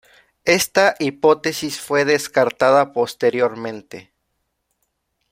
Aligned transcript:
Esta 0.45 0.95
hipótesis 0.97 1.79
fue 1.79 2.05
descartada 2.05 2.91
posteriormente. 2.91 4.11